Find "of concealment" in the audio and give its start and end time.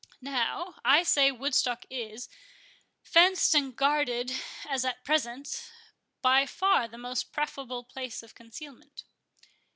8.23-9.03